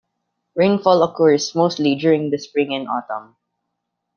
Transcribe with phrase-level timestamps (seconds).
[0.55, 3.35] Rainfall occurs mostly during the spring and autumn.